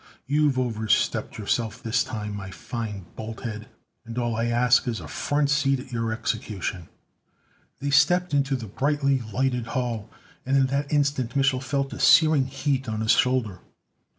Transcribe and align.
You've 0.25 0.57
overstepped 0.57 1.37
yourself 1.37 1.83
this 1.83 2.03
time, 2.03 2.35
my 2.35 2.49
fine 2.49 3.05
bolthead, 3.15 3.67
and 4.03 4.17
all 4.17 4.35
I 4.35 4.45
ask 4.45 4.87
is 4.87 4.99
a 4.99 5.07
front 5.07 5.51
seat 5.51 5.79
at 5.79 5.91
your 5.91 6.11
execution!" 6.11 6.89
They 7.79 7.91
stepped 7.91 8.33
into 8.33 8.55
the 8.55 8.65
brightly 8.65 9.21
lighted 9.31 9.67
hall, 9.77 10.09
and 10.43 10.57
in 10.57 10.65
that 10.73 10.91
instant 10.91 11.35
Mich'l 11.35 11.61
felt 11.61 11.93
a 11.93 11.99
searing 11.99 12.47
heat 12.47 12.89
on 12.89 13.01
his 13.01 13.11
shoulder. 13.11 13.59